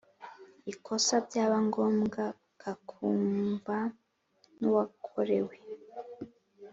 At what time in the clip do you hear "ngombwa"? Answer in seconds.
1.67-2.23